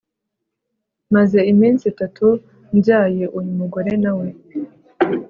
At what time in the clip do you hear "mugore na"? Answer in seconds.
3.59-4.11